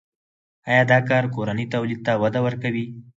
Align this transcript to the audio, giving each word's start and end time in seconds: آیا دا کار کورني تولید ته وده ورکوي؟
آیا 0.69 0.83
دا 0.91 0.99
کار 1.09 1.23
کورني 1.35 1.65
تولید 1.73 1.99
ته 2.05 2.13
وده 2.23 2.39
ورکوي؟ 2.45 2.85